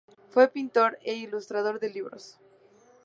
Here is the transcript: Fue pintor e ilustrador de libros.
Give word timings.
Fue 0.31 0.47
pintor 0.47 0.97
e 1.03 1.13
ilustrador 1.13 1.79
de 1.79 1.91
libros. 1.91 2.39